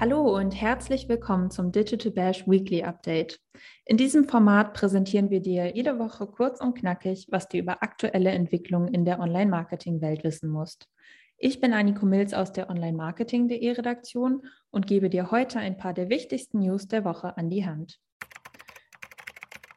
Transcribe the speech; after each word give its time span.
Hallo 0.00 0.34
und 0.34 0.52
herzlich 0.52 1.10
willkommen 1.10 1.50
zum 1.50 1.72
Digital 1.72 2.10
Bash 2.10 2.48
Weekly 2.48 2.84
Update. 2.84 3.38
In 3.84 3.98
diesem 3.98 4.26
Format 4.26 4.72
präsentieren 4.72 5.28
wir 5.28 5.40
dir 5.40 5.76
jede 5.76 5.98
Woche 5.98 6.26
kurz 6.26 6.62
und 6.62 6.72
knackig, 6.72 7.26
was 7.28 7.48
du 7.48 7.58
über 7.58 7.82
aktuelle 7.82 8.30
Entwicklungen 8.30 8.94
in 8.94 9.04
der 9.04 9.20
Online-Marketing-Welt 9.20 10.24
wissen 10.24 10.48
musst. 10.48 10.88
Ich 11.36 11.60
bin 11.60 11.74
Anniko 11.74 12.06
Mills 12.06 12.32
aus 12.32 12.50
der 12.50 12.70
Online-Marketing.de 12.70 13.72
Redaktion 13.72 14.46
und 14.70 14.86
gebe 14.86 15.10
dir 15.10 15.30
heute 15.30 15.58
ein 15.58 15.76
paar 15.76 15.92
der 15.92 16.08
wichtigsten 16.08 16.60
News 16.60 16.88
der 16.88 17.04
Woche 17.04 17.36
an 17.36 17.50
die 17.50 17.66
Hand. 17.66 18.00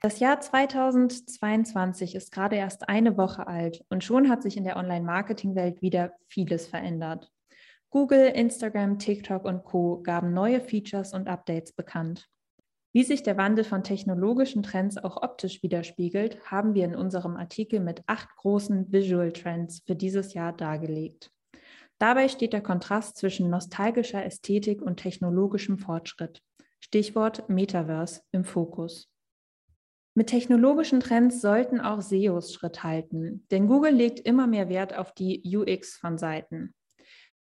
Das 0.01 0.21
Jahr 0.21 0.39
2022 0.39 2.15
ist 2.15 2.31
gerade 2.31 2.55
erst 2.55 2.87
eine 2.87 3.17
Woche 3.17 3.45
alt 3.45 3.83
und 3.89 4.05
schon 4.05 4.29
hat 4.29 4.41
sich 4.41 4.55
in 4.55 4.63
der 4.63 4.77
Online-Marketing-Welt 4.77 5.81
wieder 5.81 6.13
vieles 6.29 6.65
verändert. 6.67 7.29
Google, 7.93 8.25
Instagram, 8.33 8.97
TikTok 8.97 9.45
und 9.45 9.65
Co 9.65 10.01
gaben 10.01 10.33
neue 10.33 10.61
Features 10.61 11.13
und 11.13 11.27
Updates 11.27 11.73
bekannt. 11.73 12.27
Wie 12.91 13.03
sich 13.03 13.21
der 13.21 13.37
Wandel 13.37 13.63
von 13.63 13.83
technologischen 13.83 14.63
Trends 14.63 14.97
auch 14.97 15.21
optisch 15.21 15.61
widerspiegelt, 15.61 16.43
haben 16.49 16.73
wir 16.73 16.85
in 16.85 16.95
unserem 16.95 17.37
Artikel 17.37 17.79
mit 17.79 18.01
acht 18.07 18.35
großen 18.37 18.91
Visual 18.91 19.31
Trends 19.31 19.83
für 19.85 19.95
dieses 19.95 20.33
Jahr 20.33 20.53
dargelegt. 20.53 21.29
Dabei 21.99 22.29
steht 22.29 22.53
der 22.53 22.63
Kontrast 22.63 23.15
zwischen 23.15 23.51
nostalgischer 23.51 24.25
Ästhetik 24.25 24.81
und 24.81 24.97
technologischem 24.97 25.77
Fortschritt. 25.77 26.41
Stichwort 26.79 27.47
Metaverse 27.47 28.21
im 28.31 28.43
Fokus. 28.43 29.07
Mit 30.15 30.29
technologischen 30.31 30.99
Trends 30.99 31.41
sollten 31.41 31.79
auch 31.79 32.01
SEOs 32.01 32.55
Schritt 32.55 32.81
halten, 32.81 33.45
denn 33.51 33.67
Google 33.67 33.93
legt 33.93 34.19
immer 34.19 34.47
mehr 34.47 34.67
Wert 34.67 34.97
auf 34.97 35.11
die 35.11 35.43
UX 35.45 35.95
von 35.95 36.17
Seiten. 36.17 36.73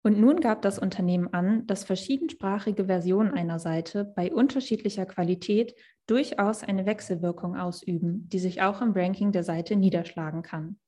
Und 0.03 0.19
nun 0.19 0.41
gab 0.41 0.63
das 0.63 0.79
Unternehmen 0.79 1.33
an, 1.33 1.67
dass 1.67 1.85
verschiedensprachige 1.85 2.87
Versionen 2.87 3.33
einer 3.33 3.59
Seite 3.59 4.05
bei 4.05 4.33
unterschiedlicher 4.33 5.07
Qualität 5.07 5.75
durchaus 6.07 6.63
eine 6.63 6.87
Wechselwirkung 6.87 7.57
ausüben, 7.57 8.29
die 8.29 8.39
sich 8.39 8.63
auch 8.63 8.81
im 8.81 8.93
Ranking 8.93 9.33
der 9.33 9.45
Seite 9.45 9.77
niederschlagen 9.77 10.43
kann. 10.43 10.79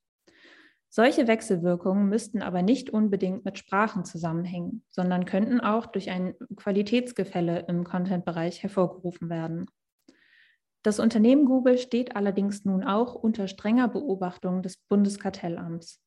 Solche 0.92 1.28
Wechselwirkungen 1.28 2.08
müssten 2.08 2.42
aber 2.42 2.62
nicht 2.62 2.90
unbedingt 2.90 3.44
mit 3.44 3.58
Sprachen 3.58 4.04
zusammenhängen, 4.04 4.82
sondern 4.90 5.24
könnten 5.24 5.60
auch 5.60 5.86
durch 5.86 6.10
ein 6.10 6.34
Qualitätsgefälle 6.56 7.64
im 7.68 7.84
Content-Bereich 7.84 8.62
hervorgerufen 8.62 9.28
werden. 9.28 9.66
Das 10.82 10.98
Unternehmen 10.98 11.44
Google 11.44 11.78
steht 11.78 12.16
allerdings 12.16 12.64
nun 12.64 12.82
auch 12.82 13.14
unter 13.14 13.46
strenger 13.46 13.86
Beobachtung 13.86 14.62
des 14.62 14.78
Bundeskartellamts. 14.88 16.00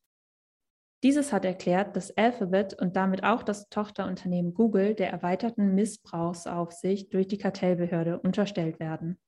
Dieses 1.04 1.34
hat 1.34 1.44
erklärt, 1.44 1.98
dass 1.98 2.16
Alphabet 2.16 2.82
und 2.82 2.96
damit 2.96 3.26
auch 3.26 3.44
das 3.44 3.68
Tochterunternehmen 3.68 4.54
Google 4.54 4.96
der 4.96 5.12
erweiterten 5.12 5.76
Missbrauchsaufsicht 5.76 7.14
durch 7.14 7.28
die 7.28 7.38
Kartellbehörde 7.38 8.20
unterstellt 8.20 8.80
werden. 8.80 9.20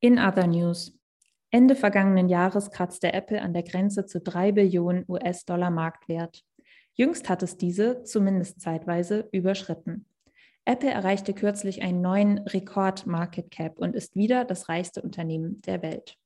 In 0.00 0.18
other 0.18 0.46
news. 0.46 0.98
Ende 1.50 1.74
vergangenen 1.74 2.28
Jahres 2.28 2.70
kratzte 2.70 3.14
Apple 3.14 3.40
an 3.40 3.54
der 3.54 3.62
Grenze 3.62 4.04
zu 4.04 4.20
3 4.20 4.52
Billionen 4.52 5.04
US-Dollar 5.08 5.70
Marktwert. 5.70 6.42
Jüngst 6.92 7.30
hat 7.30 7.42
es 7.42 7.56
diese, 7.56 8.02
zumindest 8.02 8.60
zeitweise, 8.60 9.28
überschritten. 9.32 10.04
Apple 10.66 10.90
erreichte 10.90 11.32
kürzlich 11.32 11.82
einen 11.82 12.02
neuen 12.02 12.38
Rekord-Market 12.38 13.50
Cap 13.50 13.78
und 13.78 13.96
ist 13.96 14.14
wieder 14.14 14.44
das 14.44 14.68
reichste 14.68 15.00
Unternehmen 15.00 15.62
der 15.62 15.80
Welt. 15.80 16.18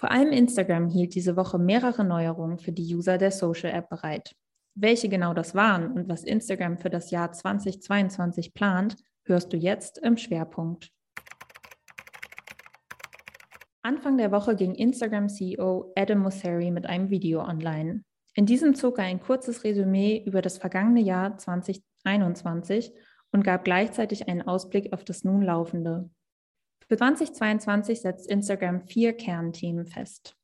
Vor 0.00 0.10
allem 0.10 0.32
Instagram 0.32 0.88
hielt 0.88 1.14
diese 1.14 1.36
Woche 1.36 1.58
mehrere 1.58 2.04
Neuerungen 2.04 2.58
für 2.58 2.72
die 2.72 2.94
User 2.94 3.18
der 3.18 3.30
Social 3.30 3.70
App 3.70 3.90
bereit. 3.90 4.34
Welche 4.74 5.10
genau 5.10 5.34
das 5.34 5.54
waren 5.54 5.92
und 5.92 6.08
was 6.08 6.24
Instagram 6.24 6.78
für 6.78 6.88
das 6.88 7.10
Jahr 7.10 7.32
2022 7.32 8.54
plant, 8.54 8.96
hörst 9.24 9.52
du 9.52 9.58
jetzt 9.58 9.98
im 9.98 10.16
Schwerpunkt. 10.16 10.90
Anfang 13.82 14.16
der 14.16 14.32
Woche 14.32 14.56
ging 14.56 14.74
Instagram-CEO 14.74 15.92
Adam 15.94 16.20
Mosseri 16.20 16.70
mit 16.70 16.86
einem 16.86 17.10
Video 17.10 17.42
online. 17.42 18.02
In 18.32 18.46
diesem 18.46 18.74
zog 18.74 18.96
er 18.96 19.04
ein 19.04 19.20
kurzes 19.20 19.64
Resümee 19.64 20.24
über 20.24 20.40
das 20.40 20.56
vergangene 20.56 21.02
Jahr 21.02 21.36
2021 21.36 22.94
und 23.32 23.44
gab 23.44 23.64
gleichzeitig 23.64 24.30
einen 24.30 24.40
Ausblick 24.40 24.94
auf 24.94 25.04
das 25.04 25.24
nun 25.24 25.42
laufende. 25.42 26.08
Für 26.90 26.96
2022 26.96 28.00
setzt 28.00 28.28
Instagram 28.28 28.80
vier 28.80 29.12
Kernthemen 29.12 29.86
fest. 29.86 30.36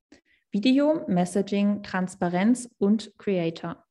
Video, 0.53 1.05
Messaging, 1.09 1.83
Transparenz 1.83 2.71
und 2.79 3.13
Creator. 3.19 3.85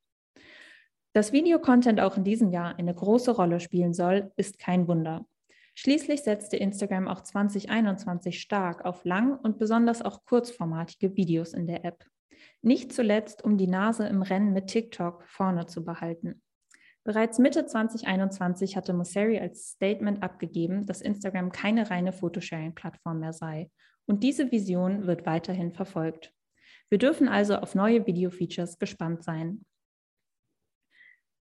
Dass 1.12 1.34
Videocontent 1.34 2.00
auch 2.00 2.16
in 2.16 2.24
diesem 2.24 2.52
Jahr 2.52 2.78
eine 2.78 2.96
große 2.96 3.32
Rolle 3.32 3.60
spielen 3.60 3.94
soll, 3.94 4.32
ist 4.38 4.58
kein 4.58 4.88
Wunder. 4.88 5.26
Schließlich 5.74 6.24
setzte 6.24 6.56
Instagram 6.56 7.10
auch 7.10 7.20
2021 7.20 8.40
stark 8.40 8.86
auf 8.86 9.04
lang 9.04 9.38
und 9.38 9.58
besonders 9.58 10.02
auch 10.02 10.24
kurzformatige 10.24 11.18
Videos 11.18 11.54
in 11.54 11.68
der 11.68 11.84
App. 11.84 12.06
Nicht 12.62 12.94
zuletzt, 12.94 13.44
um 13.44 13.58
die 13.58 13.68
Nase 13.68 14.08
im 14.08 14.22
Rennen 14.22 14.54
mit 14.54 14.68
TikTok 14.68 15.26
vorne 15.28 15.66
zu 15.66 15.84
behalten. 15.84 16.42
Bereits 17.06 17.38
Mitte 17.38 17.68
2021 17.68 18.76
hatte 18.76 18.92
Mosseri 18.92 19.40
als 19.40 19.70
Statement 19.70 20.24
abgegeben, 20.24 20.88
dass 20.88 21.02
Instagram 21.02 21.52
keine 21.52 21.92
reine 21.92 22.12
Photosharing-Plattform 22.12 23.20
mehr 23.20 23.32
sei. 23.32 23.70
Und 24.08 24.24
diese 24.24 24.52
Vision 24.52 25.06
wird 25.06 25.28
weiterhin 25.28 25.72
verfolgt. 25.72 26.34
Wir 26.90 26.98
dürfen 26.98 27.28
also 27.28 27.58
auf 27.58 27.76
neue 27.76 28.08
Video-Features 28.08 28.80
gespannt 28.80 29.24
sein. 29.24 29.66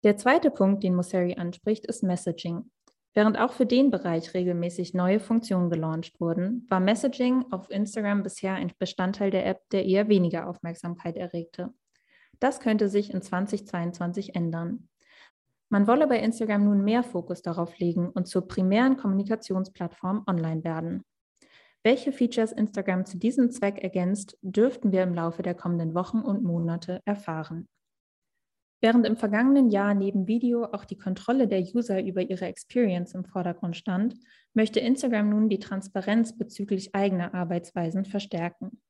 Der 0.05 0.17
zweite 0.17 0.53
Punkt, 0.53 0.85
den 0.85 0.95
Mosseri 0.95 1.35
anspricht, 1.35 1.85
ist 1.85 2.05
Messaging. 2.05 2.71
Während 3.13 3.37
auch 3.37 3.53
für 3.53 3.67
den 3.67 3.91
Bereich 3.91 4.35
regelmäßig 4.35 4.95
neue 4.95 5.19
Funktionen 5.19 5.69
gelauncht 5.69 6.21
wurden, 6.21 6.65
war 6.71 6.79
Messaging 6.79 7.45
auf 7.51 7.69
Instagram 7.71 8.23
bisher 8.23 8.55
ein 8.55 8.73
Bestandteil 8.79 9.33
der 9.33 9.47
App, 9.47 9.69
der 9.71 9.85
eher 9.85 10.09
weniger 10.09 10.49
Aufmerksamkeit 10.49 11.17
erregte. 11.17 11.75
Das 12.39 12.61
könnte 12.61 12.89
sich 12.89 13.13
in 13.13 13.21
2022 13.21 14.37
ändern. 14.37 14.89
Man 15.73 15.87
wolle 15.87 16.09
bei 16.09 16.19
Instagram 16.19 16.65
nun 16.65 16.83
mehr 16.83 17.05
Fokus 17.05 17.43
darauf 17.43 17.79
legen 17.79 18.11
und 18.11 18.27
zur 18.27 18.49
primären 18.49 18.97
Kommunikationsplattform 18.97 20.25
online 20.27 20.65
werden. 20.65 21.05
Welche 21.85 22.11
Features 22.13 22.51
Instagram 22.51 23.07
zu 23.07 23.17
diesem 23.17 23.51
Zweck 23.53 23.79
ergänzt, 23.79 24.37
dürften 24.43 24.91
wir 24.91 25.05
im 25.05 25.15
Laufe 25.15 25.43
der 25.43 25.55
kommenden 25.55 25.95
Wochen 25.95 26.19
und 26.19 26.43
Monate 26.43 27.01
erfahren. 27.05 27.69
Während 28.83 29.07
im 29.07 29.17
vergangenen 29.17 29.71
Jahr 29.71 29.95
neben 29.95 30.27
Video 30.27 30.65
auch 30.65 30.85
die 30.85 30.99
Kontrolle 30.99 31.47
der 31.47 31.61
User 31.61 32.03
über 32.03 32.23
ihre 32.23 32.47
Experience 32.47 33.15
im 33.15 33.25
Vordergrund 33.25 33.77
stand, 33.77 34.17
möchte 34.55 34.81
Instagram 34.81 35.31
nun 35.31 35.49
die 35.49 35.61
Transparenz 35.61 36.37
bezüglich 36.37 36.95
eigener 36.95 37.33
Arbeitsweisen 37.33 38.05
verstärken. 38.05 38.81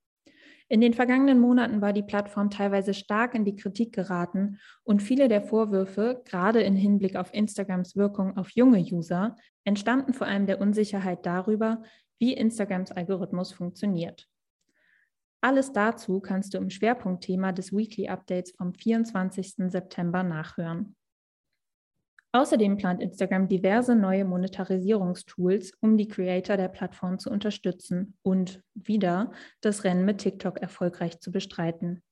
In 0.72 0.80
den 0.80 0.94
vergangenen 0.94 1.40
Monaten 1.40 1.80
war 1.80 1.92
die 1.92 2.04
Plattform 2.04 2.48
teilweise 2.48 2.94
stark 2.94 3.34
in 3.34 3.44
die 3.44 3.56
Kritik 3.56 3.92
geraten 3.92 4.60
und 4.84 5.02
viele 5.02 5.26
der 5.26 5.42
Vorwürfe, 5.42 6.22
gerade 6.24 6.62
im 6.62 6.76
Hinblick 6.76 7.16
auf 7.16 7.34
Instagrams 7.34 7.96
Wirkung 7.96 8.36
auf 8.36 8.50
junge 8.50 8.78
User, 8.78 9.34
entstanden 9.64 10.14
vor 10.14 10.28
allem 10.28 10.46
der 10.46 10.60
Unsicherheit 10.60 11.26
darüber, 11.26 11.82
wie 12.20 12.34
Instagrams 12.34 12.92
Algorithmus 12.92 13.50
funktioniert. 13.52 14.28
Alles 15.40 15.72
dazu 15.72 16.20
kannst 16.20 16.54
du 16.54 16.58
im 16.58 16.70
Schwerpunktthema 16.70 17.50
des 17.50 17.72
Weekly 17.72 18.06
Updates 18.06 18.52
vom 18.52 18.72
24. 18.72 19.72
September 19.72 20.22
nachhören. 20.22 20.94
Außerdem 22.32 22.76
plant 22.76 23.02
Instagram 23.02 23.48
diverse 23.48 23.96
neue 23.96 24.24
Monetarisierungstools, 24.24 25.72
um 25.80 25.96
die 25.96 26.06
Creator 26.06 26.56
der 26.56 26.68
Plattform 26.68 27.18
zu 27.18 27.28
unterstützen 27.28 28.14
und 28.22 28.62
wieder 28.74 29.32
das 29.60 29.82
Rennen 29.82 30.04
mit 30.04 30.18
TikTok 30.18 30.58
erfolgreich 30.58 31.18
zu 31.18 31.32
bestreiten. 31.32 32.02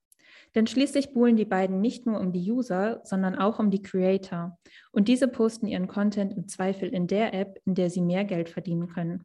Denn 0.55 0.67
schließlich 0.67 1.13
buhlen 1.13 1.37
die 1.37 1.45
beiden 1.45 1.79
nicht 1.79 2.05
nur 2.05 2.19
um 2.19 2.33
die 2.33 2.51
User, 2.51 3.01
sondern 3.03 3.35
auch 3.35 3.59
um 3.59 3.69
die 3.69 3.81
Creator. 3.81 4.57
Und 4.91 5.07
diese 5.07 5.27
posten 5.27 5.67
ihren 5.67 5.87
Content 5.87 6.33
im 6.35 6.47
Zweifel 6.47 6.89
in 6.89 7.07
der 7.07 7.33
App, 7.33 7.61
in 7.65 7.75
der 7.75 7.89
sie 7.89 8.01
mehr 8.01 8.25
Geld 8.25 8.49
verdienen 8.49 8.87
können. 8.87 9.23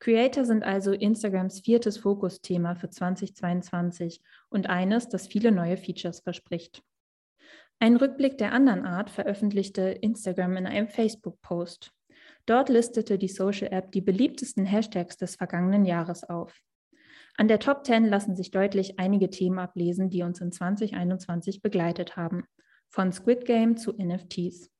Creator 0.00 0.44
sind 0.44 0.64
also 0.64 0.92
Instagrams 0.92 1.60
viertes 1.60 1.98
Fokusthema 1.98 2.74
für 2.74 2.88
2022 2.88 4.22
und 4.48 4.68
eines, 4.68 5.08
das 5.08 5.26
viele 5.26 5.52
neue 5.52 5.76
Features 5.76 6.20
verspricht. 6.20 6.82
Ein 7.82 7.96
Rückblick 7.96 8.36
der 8.36 8.52
anderen 8.52 8.84
Art 8.84 9.08
veröffentlichte 9.08 9.80
Instagram 9.80 10.58
in 10.58 10.66
einem 10.66 10.88
Facebook-Post. 10.88 11.92
Dort 12.44 12.68
listete 12.68 13.16
die 13.16 13.28
Social 13.28 13.72
App 13.72 13.90
die 13.92 14.02
beliebtesten 14.02 14.66
Hashtags 14.66 15.16
des 15.16 15.36
vergangenen 15.36 15.86
Jahres 15.86 16.22
auf. 16.22 16.60
An 17.38 17.48
der 17.48 17.58
Top 17.58 17.86
10 17.86 18.04
lassen 18.04 18.36
sich 18.36 18.50
deutlich 18.50 18.98
einige 18.98 19.30
Themen 19.30 19.58
ablesen, 19.58 20.10
die 20.10 20.22
uns 20.22 20.42
in 20.42 20.52
2021 20.52 21.62
begleitet 21.62 22.18
haben, 22.18 22.44
von 22.90 23.12
Squid 23.12 23.46
Game 23.46 23.78
zu 23.78 23.92
NFTs. 23.92 24.70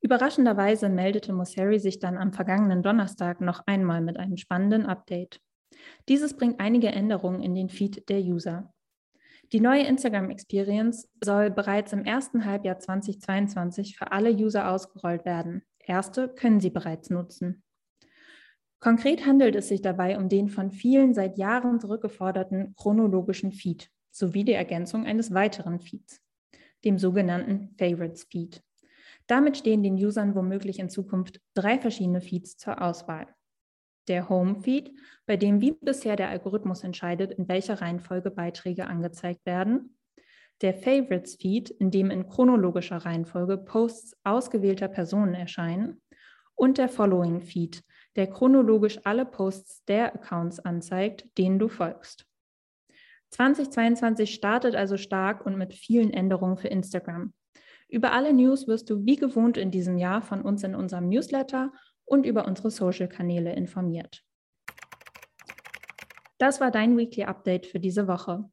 Überraschenderweise 0.00 0.88
meldete 0.88 1.32
Mosseri 1.32 1.80
sich 1.80 1.98
dann 1.98 2.16
am 2.16 2.32
vergangenen 2.32 2.84
Donnerstag 2.84 3.40
noch 3.40 3.66
einmal 3.66 4.02
mit 4.02 4.18
einem 4.18 4.36
spannenden 4.36 4.86
Update. 4.86 5.40
Dieses 6.08 6.36
bringt 6.36 6.60
einige 6.60 6.88
Änderungen 6.92 7.42
in 7.42 7.56
den 7.56 7.70
Feed 7.70 8.08
der 8.08 8.20
User. 8.20 8.72
Die 9.52 9.60
neue 9.60 9.84
Instagram 9.84 10.28
Experience 10.28 11.08
soll 11.24 11.50
bereits 11.50 11.94
im 11.94 12.04
ersten 12.04 12.44
Halbjahr 12.44 12.78
2022 12.78 13.96
für 13.96 14.12
alle 14.12 14.30
User 14.30 14.70
ausgerollt 14.70 15.24
werden. 15.24 15.62
Erste 15.78 16.28
können 16.28 16.60
sie 16.60 16.68
bereits 16.68 17.08
nutzen. 17.08 17.62
Konkret 18.78 19.24
handelt 19.24 19.56
es 19.56 19.68
sich 19.68 19.80
dabei 19.80 20.18
um 20.18 20.28
den 20.28 20.50
von 20.50 20.70
vielen 20.70 21.14
seit 21.14 21.38
Jahren 21.38 21.80
zurückgeforderten 21.80 22.74
chronologischen 22.76 23.52
Feed 23.52 23.90
sowie 24.10 24.44
die 24.44 24.52
Ergänzung 24.52 25.06
eines 25.06 25.32
weiteren 25.32 25.80
Feeds, 25.80 26.20
dem 26.84 26.98
sogenannten 26.98 27.74
Favorites 27.78 28.24
Feed. 28.24 28.62
Damit 29.26 29.56
stehen 29.56 29.82
den 29.82 29.94
Usern 29.94 30.34
womöglich 30.34 30.78
in 30.78 30.90
Zukunft 30.90 31.40
drei 31.54 31.78
verschiedene 31.78 32.20
Feeds 32.20 32.58
zur 32.58 32.82
Auswahl. 32.82 33.26
Der 34.08 34.28
Home 34.28 34.56
Feed, 34.62 34.92
bei 35.26 35.36
dem 35.36 35.60
wie 35.60 35.72
bisher 35.72 36.16
der 36.16 36.30
Algorithmus 36.30 36.82
entscheidet, 36.82 37.32
in 37.32 37.48
welcher 37.48 37.80
Reihenfolge 37.80 38.30
Beiträge 38.30 38.86
angezeigt 38.86 39.44
werden. 39.44 39.96
Der 40.62 40.74
Favorites 40.74 41.36
Feed, 41.36 41.70
in 41.70 41.90
dem 41.90 42.10
in 42.10 42.26
chronologischer 42.26 42.96
Reihenfolge 42.96 43.58
Posts 43.58 44.16
ausgewählter 44.24 44.88
Personen 44.88 45.34
erscheinen. 45.34 46.02
Und 46.54 46.78
der 46.78 46.88
Following 46.88 47.40
Feed, 47.40 47.84
der 48.16 48.26
chronologisch 48.26 48.98
alle 49.04 49.24
Posts 49.24 49.84
der 49.84 50.14
Accounts 50.14 50.58
anzeigt, 50.58 51.26
denen 51.38 51.58
du 51.60 51.68
folgst. 51.68 52.26
2022 53.30 54.34
startet 54.34 54.74
also 54.74 54.96
stark 54.96 55.44
und 55.44 55.56
mit 55.56 55.74
vielen 55.74 56.12
Änderungen 56.12 56.56
für 56.56 56.68
Instagram. 56.68 57.32
Über 57.88 58.12
alle 58.12 58.32
News 58.32 58.66
wirst 58.66 58.90
du 58.90 59.04
wie 59.04 59.16
gewohnt 59.16 59.56
in 59.56 59.70
diesem 59.70 59.98
Jahr 59.98 60.22
von 60.22 60.42
uns 60.42 60.64
in 60.64 60.74
unserem 60.74 61.08
Newsletter 61.08 61.72
und 62.08 62.26
über 62.26 62.46
unsere 62.46 62.70
Social-Kanäle 62.70 63.54
informiert. 63.54 64.22
Das 66.38 66.60
war 66.60 66.70
dein 66.70 66.96
Weekly 66.96 67.24
Update 67.24 67.66
für 67.66 67.80
diese 67.80 68.08
Woche. 68.08 68.48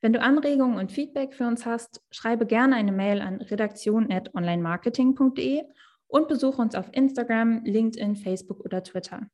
Wenn 0.00 0.12
du 0.12 0.20
Anregungen 0.20 0.78
und 0.78 0.92
Feedback 0.92 1.34
für 1.34 1.46
uns 1.46 1.66
hast, 1.66 2.02
schreibe 2.10 2.46
gerne 2.46 2.76
eine 2.76 2.92
Mail 2.92 3.20
an 3.20 3.40
redaktion.onlinemarketing.de 3.40 5.64
und 6.06 6.28
besuche 6.28 6.62
uns 6.62 6.74
auf 6.74 6.88
Instagram, 6.92 7.64
LinkedIn, 7.64 8.16
Facebook 8.16 8.60
oder 8.60 8.82
Twitter. 8.82 9.28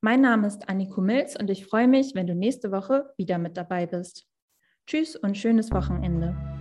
Mein 0.00 0.20
Name 0.20 0.46
ist 0.46 0.68
Anniko 0.68 1.00
Milz 1.00 1.36
und 1.36 1.50
ich 1.50 1.66
freue 1.66 1.88
mich, 1.88 2.14
wenn 2.14 2.26
du 2.26 2.34
nächste 2.34 2.70
Woche 2.70 3.12
wieder 3.16 3.38
mit 3.38 3.56
dabei 3.56 3.86
bist. 3.86 4.26
Tschüss 4.86 5.16
und 5.16 5.36
schönes 5.36 5.72
Wochenende. 5.72 6.55